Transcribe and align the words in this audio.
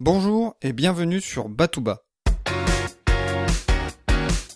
Bonjour 0.00 0.54
et 0.62 0.72
bienvenue 0.72 1.20
sur 1.20 1.48
Batouba. 1.48 2.04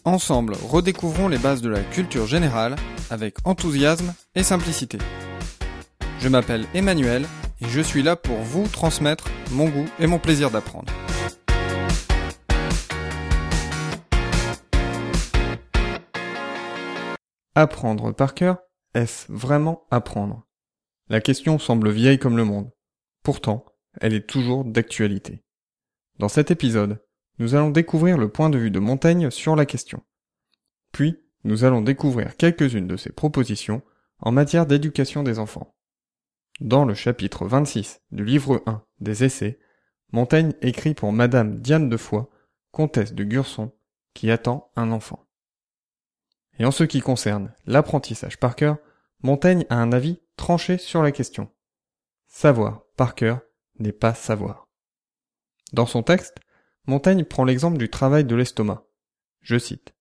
Ensemble, 0.04 0.54
redécouvrons 0.54 1.26
les 1.26 1.36
bases 1.36 1.62
de 1.62 1.68
la 1.68 1.82
culture 1.82 2.28
générale 2.28 2.76
avec 3.10 3.38
enthousiasme 3.44 4.14
et 4.36 4.44
simplicité. 4.44 4.98
Je 6.20 6.28
m'appelle 6.28 6.64
Emmanuel 6.74 7.26
et 7.60 7.64
je 7.66 7.80
suis 7.80 8.04
là 8.04 8.14
pour 8.14 8.36
vous 8.36 8.68
transmettre 8.68 9.24
mon 9.50 9.68
goût 9.68 9.88
et 9.98 10.06
mon 10.06 10.20
plaisir 10.20 10.52
d'apprendre. 10.52 10.92
Apprendre 17.56 18.14
par 18.14 18.34
cœur, 18.34 18.58
est-ce 18.94 19.26
vraiment 19.28 19.88
apprendre? 19.90 20.46
La 21.08 21.20
question 21.20 21.58
semble 21.58 21.90
vieille 21.90 22.20
comme 22.20 22.36
le 22.36 22.44
monde. 22.44 22.70
Pourtant, 23.24 23.64
elle 24.00 24.14
est 24.14 24.26
toujours 24.26 24.64
d'actualité. 24.64 25.42
Dans 26.18 26.28
cet 26.28 26.50
épisode, 26.50 27.02
nous 27.38 27.54
allons 27.54 27.70
découvrir 27.70 28.18
le 28.18 28.28
point 28.28 28.50
de 28.50 28.58
vue 28.58 28.70
de 28.70 28.78
Montaigne 28.78 29.30
sur 29.30 29.56
la 29.56 29.66
question. 29.66 30.02
Puis, 30.92 31.18
nous 31.44 31.64
allons 31.64 31.80
découvrir 31.80 32.36
quelques-unes 32.36 32.86
de 32.86 32.96
ses 32.96 33.10
propositions 33.10 33.82
en 34.20 34.32
matière 34.32 34.66
d'éducation 34.66 35.22
des 35.22 35.38
enfants. 35.38 35.74
Dans 36.60 36.84
le 36.84 36.94
chapitre 36.94 37.46
26 37.46 38.02
du 38.12 38.24
livre 38.24 38.62
1 38.66 38.84
des 39.00 39.24
Essais, 39.24 39.58
Montaigne 40.12 40.52
écrit 40.60 40.94
pour 40.94 41.12
Madame 41.12 41.60
Diane 41.60 41.88
de 41.88 41.96
Foix, 41.96 42.30
comtesse 42.70 43.14
de 43.14 43.24
Gurson, 43.24 43.72
qui 44.14 44.30
attend 44.30 44.70
un 44.76 44.92
enfant. 44.92 45.26
Et 46.58 46.64
en 46.64 46.70
ce 46.70 46.84
qui 46.84 47.00
concerne 47.00 47.52
l'apprentissage 47.66 48.38
par 48.38 48.54
cœur, 48.54 48.76
Montaigne 49.22 49.64
a 49.70 49.76
un 49.76 49.92
avis 49.92 50.20
tranché 50.36 50.78
sur 50.78 51.02
la 51.02 51.12
question. 51.12 51.50
Savoir 52.28 52.82
par 52.96 53.14
cœur 53.14 53.40
n'est 53.82 53.92
pas 53.92 54.14
savoir. 54.14 54.68
Dans 55.72 55.86
son 55.86 56.02
texte, 56.02 56.38
Montaigne 56.86 57.24
prend 57.24 57.44
l'exemple 57.44 57.78
du 57.78 57.88
travail 57.88 58.24
de 58.24 58.34
l'estomac. 58.34 58.86
Je 59.40 59.58
cite. 59.58 59.94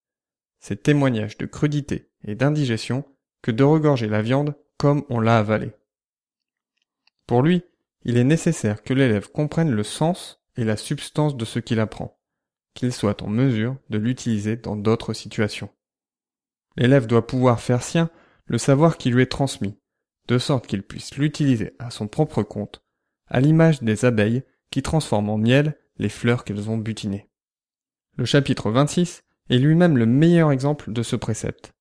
C'est 0.59 0.83
témoignage 0.83 1.37
de 1.37 1.45
crudité 1.45 2.09
et 2.23 2.35
d'indigestion 2.35 3.05
que 3.41 3.51
de 3.51 3.63
regorger 3.63 4.07
la 4.07 4.21
viande 4.21 4.55
comme 4.77 5.03
on 5.09 5.19
l'a 5.19 5.37
avalée. 5.37 5.73
Pour 7.27 7.41
lui, 7.41 7.63
il 8.03 8.17
est 8.17 8.23
nécessaire 8.23 8.83
que 8.83 8.93
l'élève 8.93 9.31
comprenne 9.31 9.71
le 9.71 9.83
sens 9.83 10.43
et 10.57 10.63
la 10.63 10.77
substance 10.77 11.37
de 11.37 11.45
ce 11.45 11.59
qu'il 11.59 11.79
apprend, 11.79 12.19
qu'il 12.73 12.91
soit 12.91 13.21
en 13.21 13.27
mesure 13.27 13.77
de 13.89 13.97
l'utiliser 13.97 14.57
dans 14.57 14.75
d'autres 14.75 15.13
situations. 15.13 15.69
L'élève 16.77 17.07
doit 17.07 17.27
pouvoir 17.27 17.59
faire 17.59 17.83
sien 17.83 18.09
le 18.45 18.57
savoir 18.57 18.97
qui 18.97 19.09
lui 19.09 19.21
est 19.21 19.31
transmis, 19.31 19.79
de 20.27 20.37
sorte 20.37 20.67
qu'il 20.67 20.83
puisse 20.83 21.15
l'utiliser 21.15 21.75
à 21.79 21.91
son 21.91 22.07
propre 22.07 22.43
compte 22.43 22.80
à 23.31 23.39
l'image 23.39 23.81
des 23.81 24.05
abeilles 24.05 24.43
qui 24.69 24.83
transforment 24.83 25.29
en 25.29 25.37
miel 25.37 25.77
les 25.97 26.09
fleurs 26.09 26.43
qu'elles 26.43 26.69
ont 26.69 26.77
butinées. 26.77 27.29
Le 28.17 28.25
chapitre 28.25 28.69
26 28.69 29.23
est 29.49 29.57
lui-même 29.57 29.97
le 29.97 30.05
meilleur 30.05 30.51
exemple 30.51 30.91
de 30.91 31.01
ce 31.01 31.15
précepte. 31.15 31.73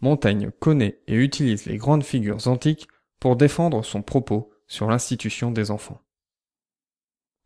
Montaigne 0.00 0.50
connaît 0.58 1.00
et 1.06 1.14
utilise 1.14 1.66
les 1.66 1.76
grandes 1.76 2.04
figures 2.04 2.48
antiques 2.48 2.88
pour 3.20 3.36
défendre 3.36 3.84
son 3.84 4.02
propos 4.02 4.50
sur 4.66 4.88
l'institution 4.88 5.50
des 5.50 5.70
enfants. 5.70 6.00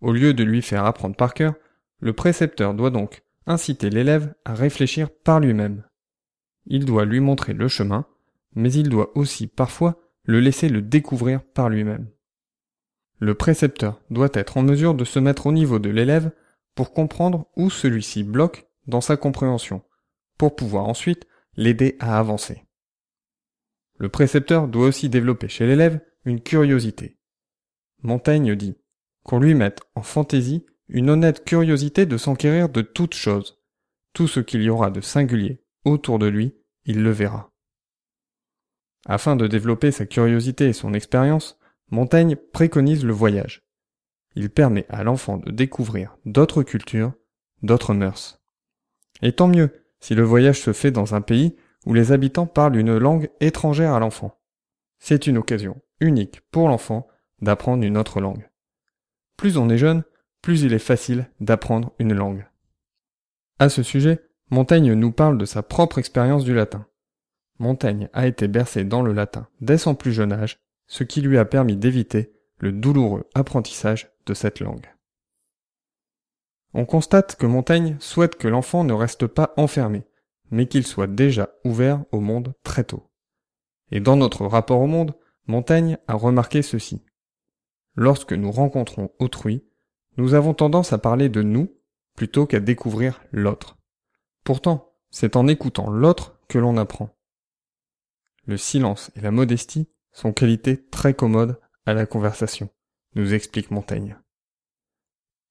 Au 0.00 0.12
lieu 0.12 0.32
de 0.32 0.44
lui 0.44 0.62
faire 0.62 0.84
apprendre 0.84 1.16
par 1.16 1.34
cœur, 1.34 1.54
le 1.98 2.12
précepteur 2.12 2.74
doit 2.74 2.90
donc 2.90 3.22
inciter 3.46 3.90
l'élève 3.90 4.34
à 4.44 4.54
réfléchir 4.54 5.10
par 5.10 5.40
lui-même. 5.40 5.84
Il 6.66 6.84
doit 6.84 7.04
lui 7.04 7.20
montrer 7.20 7.52
le 7.52 7.68
chemin, 7.68 8.06
mais 8.54 8.72
il 8.72 8.88
doit 8.88 9.16
aussi 9.16 9.46
parfois 9.46 10.00
le 10.24 10.40
laisser 10.40 10.68
le 10.68 10.82
découvrir 10.82 11.42
par 11.42 11.68
lui-même. 11.68 12.08
Le 13.20 13.34
précepteur 13.34 14.00
doit 14.10 14.30
être 14.32 14.56
en 14.56 14.62
mesure 14.62 14.94
de 14.94 15.04
se 15.04 15.18
mettre 15.18 15.46
au 15.46 15.52
niveau 15.52 15.78
de 15.78 15.90
l'élève 15.90 16.32
pour 16.74 16.94
comprendre 16.94 17.46
où 17.54 17.68
celui-ci 17.68 18.24
bloque 18.24 18.66
dans 18.86 19.02
sa 19.02 19.18
compréhension, 19.18 19.82
pour 20.38 20.56
pouvoir 20.56 20.86
ensuite 20.86 21.26
l'aider 21.54 21.96
à 22.00 22.18
avancer. 22.18 22.64
Le 23.98 24.08
précepteur 24.08 24.68
doit 24.68 24.86
aussi 24.86 25.10
développer 25.10 25.48
chez 25.48 25.66
l'élève 25.66 26.00
une 26.24 26.40
curiosité. 26.40 27.18
Montaigne 28.02 28.56
dit 28.56 28.78
qu'on 29.22 29.38
lui 29.38 29.54
mette 29.54 29.82
en 29.94 30.02
fantaisie 30.02 30.64
une 30.88 31.10
honnête 31.10 31.44
curiosité 31.44 32.06
de 32.06 32.16
s'enquérir 32.16 32.70
de 32.70 32.80
toutes 32.80 33.14
choses. 33.14 33.58
Tout 34.14 34.28
ce 34.28 34.40
qu'il 34.40 34.62
y 34.62 34.70
aura 34.70 34.90
de 34.90 35.02
singulier 35.02 35.62
autour 35.84 36.18
de 36.18 36.26
lui, 36.26 36.56
il 36.86 37.02
le 37.02 37.10
verra. 37.10 37.52
Afin 39.04 39.36
de 39.36 39.46
développer 39.46 39.92
sa 39.92 40.06
curiosité 40.06 40.68
et 40.68 40.72
son 40.72 40.94
expérience, 40.94 41.59
Montaigne 41.90 42.36
préconise 42.36 43.04
le 43.04 43.12
voyage. 43.12 43.62
Il 44.36 44.50
permet 44.50 44.86
à 44.88 45.02
l'enfant 45.02 45.38
de 45.38 45.50
découvrir 45.50 46.16
d'autres 46.24 46.62
cultures, 46.62 47.12
d'autres 47.62 47.94
mœurs. 47.94 48.40
Et 49.22 49.32
tant 49.32 49.48
mieux 49.48 49.72
si 49.98 50.14
le 50.14 50.22
voyage 50.22 50.60
se 50.60 50.72
fait 50.72 50.92
dans 50.92 51.14
un 51.14 51.20
pays 51.20 51.56
où 51.86 51.94
les 51.94 52.12
habitants 52.12 52.46
parlent 52.46 52.76
une 52.76 52.96
langue 52.96 53.30
étrangère 53.40 53.92
à 53.92 53.98
l'enfant. 53.98 54.38
C'est 54.98 55.26
une 55.26 55.38
occasion 55.38 55.80
unique 55.98 56.42
pour 56.50 56.68
l'enfant 56.68 57.08
d'apprendre 57.42 57.84
une 57.84 57.96
autre 57.96 58.20
langue. 58.20 58.48
Plus 59.36 59.56
on 59.56 59.68
est 59.68 59.78
jeune, 59.78 60.04
plus 60.42 60.62
il 60.62 60.72
est 60.72 60.78
facile 60.78 61.28
d'apprendre 61.40 61.92
une 61.98 62.14
langue. 62.14 62.46
À 63.58 63.68
ce 63.68 63.82
sujet, 63.82 64.22
Montaigne 64.50 64.92
nous 64.94 65.12
parle 65.12 65.38
de 65.38 65.44
sa 65.44 65.62
propre 65.62 65.98
expérience 65.98 66.44
du 66.44 66.54
latin. 66.54 66.86
Montaigne 67.58 68.08
a 68.12 68.26
été 68.26 68.48
bercé 68.48 68.84
dans 68.84 69.02
le 69.02 69.12
latin 69.12 69.48
dès 69.60 69.78
son 69.78 69.94
plus 69.94 70.12
jeune 70.12 70.32
âge 70.32 70.60
ce 70.90 71.04
qui 71.04 71.20
lui 71.20 71.38
a 71.38 71.44
permis 71.44 71.76
d'éviter 71.76 72.32
le 72.58 72.72
douloureux 72.72 73.28
apprentissage 73.34 74.10
de 74.26 74.34
cette 74.34 74.58
langue. 74.58 74.92
On 76.74 76.84
constate 76.84 77.36
que 77.36 77.46
Montaigne 77.46 77.96
souhaite 78.00 78.34
que 78.34 78.48
l'enfant 78.48 78.82
ne 78.82 78.92
reste 78.92 79.28
pas 79.28 79.54
enfermé, 79.56 80.02
mais 80.50 80.66
qu'il 80.66 80.84
soit 80.84 81.06
déjà 81.06 81.48
ouvert 81.64 82.04
au 82.10 82.18
monde 82.18 82.54
très 82.64 82.82
tôt. 82.82 83.08
Et 83.92 84.00
dans 84.00 84.16
notre 84.16 84.46
rapport 84.46 84.80
au 84.80 84.88
monde, 84.88 85.14
Montaigne 85.46 85.96
a 86.08 86.14
remarqué 86.14 86.60
ceci. 86.60 87.04
Lorsque 87.94 88.32
nous 88.32 88.50
rencontrons 88.50 89.12
autrui, 89.20 89.64
nous 90.16 90.34
avons 90.34 90.54
tendance 90.54 90.92
à 90.92 90.98
parler 90.98 91.28
de 91.28 91.42
nous 91.42 91.72
plutôt 92.16 92.46
qu'à 92.46 92.58
découvrir 92.58 93.22
l'autre. 93.30 93.78
Pourtant, 94.42 94.92
c'est 95.10 95.36
en 95.36 95.46
écoutant 95.46 95.88
l'autre 95.88 96.40
que 96.48 96.58
l'on 96.58 96.76
apprend. 96.76 97.16
Le 98.44 98.56
silence 98.56 99.12
et 99.14 99.20
la 99.20 99.30
modestie 99.30 99.88
sont 100.12 100.32
qualités 100.32 100.84
très 100.90 101.14
commodes 101.14 101.58
à 101.86 101.94
la 101.94 102.06
conversation, 102.06 102.70
nous 103.14 103.34
explique 103.34 103.70
Montaigne. 103.70 104.16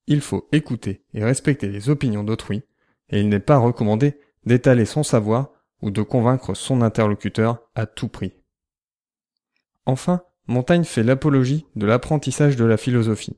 Il 0.08 0.22
faut 0.22 0.48
écouter 0.52 1.04
et 1.14 1.24
respecter 1.24 1.70
les 1.70 1.90
opinions 1.90 2.24
d'autrui, 2.24 2.64
et 3.10 3.20
il 3.20 3.30
n'est 3.30 3.40
pas 3.40 3.58
recommandé 3.58 4.20
d'étaler 4.46 4.86
son 4.86 5.04
savoir 5.04 5.52
ou 5.82 5.92
de 5.92 6.02
convaincre 6.02 6.54
son 6.54 6.82
interlocuteur 6.82 7.62
à 7.76 7.86
tout 7.86 8.08
prix. 8.08 8.34
Enfin, 9.86 10.24
Montaigne 10.48 10.84
fait 10.84 11.04
l'apologie 11.04 11.66
de 11.76 11.86
l'apprentissage 11.86 12.56
de 12.56 12.66
la 12.66 12.78
philosophie. 12.78 13.38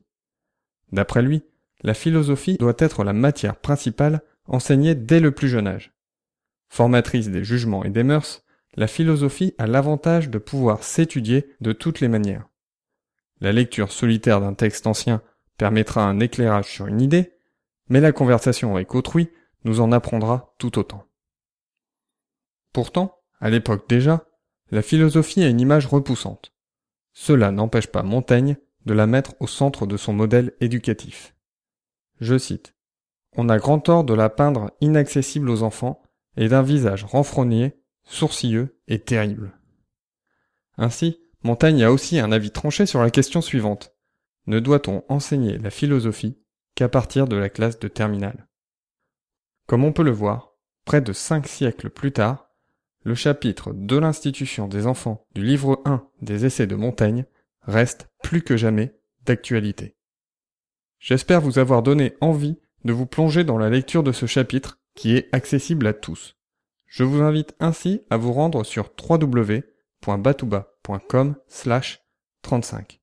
D'après 0.92 1.22
lui, 1.22 1.42
la 1.82 1.94
philosophie 1.94 2.56
doit 2.56 2.74
être 2.78 3.04
la 3.04 3.12
matière 3.12 3.56
principale 3.56 4.22
enseignée 4.46 4.94
dès 4.94 5.20
le 5.20 5.32
plus 5.32 5.48
jeune 5.48 5.66
âge. 5.66 5.92
Formatrice 6.68 7.28
des 7.28 7.44
jugements 7.44 7.84
et 7.84 7.90
des 7.90 8.02
mœurs, 8.02 8.41
la 8.74 8.86
philosophie 8.86 9.54
a 9.58 9.66
l'avantage 9.66 10.30
de 10.30 10.38
pouvoir 10.38 10.82
s'étudier 10.82 11.54
de 11.60 11.72
toutes 11.72 12.00
les 12.00 12.08
manières. 12.08 12.48
La 13.40 13.52
lecture 13.52 13.92
solitaire 13.92 14.40
d'un 14.40 14.54
texte 14.54 14.86
ancien 14.86 15.22
permettra 15.58 16.04
un 16.04 16.20
éclairage 16.20 16.66
sur 16.66 16.86
une 16.86 17.00
idée, 17.00 17.34
mais 17.88 18.00
la 18.00 18.12
conversation 18.12 18.74
avec 18.74 18.94
autrui 18.94 19.28
nous 19.64 19.80
en 19.80 19.92
apprendra 19.92 20.54
tout 20.58 20.78
autant. 20.78 21.06
Pourtant, 22.72 23.18
à 23.40 23.50
l'époque 23.50 23.88
déjà, 23.88 24.26
la 24.70 24.82
philosophie 24.82 25.42
a 25.42 25.48
une 25.48 25.60
image 25.60 25.86
repoussante. 25.86 26.54
Cela 27.12 27.50
n'empêche 27.50 27.88
pas 27.88 28.02
Montaigne 28.02 28.56
de 28.86 28.94
la 28.94 29.06
mettre 29.06 29.34
au 29.40 29.46
centre 29.46 29.86
de 29.86 29.96
son 29.96 30.12
modèle 30.12 30.52
éducatif. 30.60 31.34
Je 32.20 32.38
cite. 32.38 32.74
On 33.36 33.48
a 33.48 33.58
grand 33.58 33.80
tort 33.80 34.04
de 34.04 34.14
la 34.14 34.30
peindre 34.30 34.70
inaccessible 34.80 35.50
aux 35.50 35.62
enfants 35.62 36.02
et 36.36 36.48
d'un 36.48 36.62
visage 36.62 37.04
renfrogné 37.04 37.81
sourcilleux 38.04 38.78
et 38.88 38.98
terrible. 38.98 39.58
Ainsi, 40.76 41.18
Montaigne 41.42 41.84
a 41.84 41.92
aussi 41.92 42.18
un 42.18 42.32
avis 42.32 42.50
tranché 42.50 42.86
sur 42.86 43.02
la 43.02 43.10
question 43.10 43.40
suivante. 43.40 43.94
Ne 44.46 44.60
doit-on 44.60 45.04
enseigner 45.08 45.58
la 45.58 45.70
philosophie 45.70 46.38
qu'à 46.74 46.88
partir 46.88 47.26
de 47.26 47.36
la 47.36 47.48
classe 47.48 47.78
de 47.78 47.88
terminale? 47.88 48.48
Comme 49.66 49.84
on 49.84 49.92
peut 49.92 50.02
le 50.02 50.10
voir, 50.10 50.54
près 50.84 51.00
de 51.00 51.12
cinq 51.12 51.46
siècles 51.46 51.90
plus 51.90 52.12
tard, 52.12 52.48
le 53.04 53.14
chapitre 53.14 53.72
de 53.72 53.96
l'institution 53.96 54.68
des 54.68 54.86
enfants 54.86 55.26
du 55.34 55.42
livre 55.42 55.82
1 55.84 56.06
des 56.22 56.44
essais 56.44 56.66
de 56.66 56.76
Montaigne 56.76 57.26
reste 57.62 58.08
plus 58.22 58.42
que 58.42 58.56
jamais 58.56 58.96
d'actualité. 59.24 59.96
J'espère 60.98 61.40
vous 61.40 61.58
avoir 61.58 61.82
donné 61.82 62.14
envie 62.20 62.58
de 62.84 62.92
vous 62.92 63.06
plonger 63.06 63.44
dans 63.44 63.58
la 63.58 63.70
lecture 63.70 64.02
de 64.02 64.12
ce 64.12 64.26
chapitre 64.26 64.80
qui 64.94 65.16
est 65.16 65.28
accessible 65.32 65.86
à 65.86 65.92
tous. 65.92 66.36
Je 66.92 67.02
vous 67.04 67.22
invite 67.22 67.54
ainsi 67.58 68.02
à 68.10 68.18
vous 68.18 68.34
rendre 68.34 68.64
sur 68.64 68.90
www.batouba.com 69.08 71.36
35. 72.42 73.00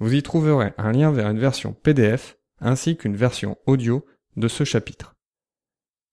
Vous 0.00 0.14
y 0.14 0.22
trouverez 0.24 0.72
un 0.78 0.90
lien 0.90 1.12
vers 1.12 1.30
une 1.30 1.38
version 1.38 1.74
PDF 1.74 2.38
ainsi 2.58 2.96
qu'une 2.96 3.14
version 3.14 3.56
audio 3.66 4.04
de 4.36 4.48
ce 4.48 4.64
chapitre. 4.64 5.14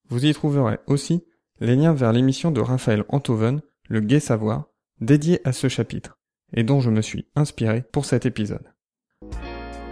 Vous 0.10 0.28
y 0.28 0.34
trouverez 0.36 0.78
aussi 0.86 1.26
les 1.60 1.76
liens 1.76 1.96
vers 1.96 2.14
l'émission 2.14 2.52
de 2.52 2.62
Raphaël 2.62 3.04
Antoven, 3.10 3.64
Le 3.90 4.02
Gai 4.02 4.20
Savoir, 4.20 4.68
dédiée 5.02 5.42
à 5.44 5.54
ce 5.54 5.68
chapitre, 5.68 6.20
et 6.54 6.64
dont 6.64 6.81
je 6.81 6.92
me 6.92 7.02
suis 7.02 7.28
inspiré 7.34 7.81
pour 7.81 8.06
cet 8.06 8.28
épisode. 8.28 8.72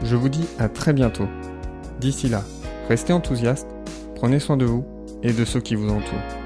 Je 0.04 0.16
vous 0.16 0.30
dis 0.30 0.46
à 0.60 0.70
très 0.70 0.94
bientôt. 0.94 1.26
D'ici 2.00 2.30
là, 2.30 2.44
restez 2.88 3.14
enthousiastes, 3.14 3.72
prenez 4.14 4.40
soin 4.40 4.58
de 4.58 4.66
vous 4.66 4.86
et 5.24 5.34
de 5.34 5.44
ceux 5.44 5.62
qui 5.62 5.74
vous 5.74 5.90
entourent. 5.90 6.43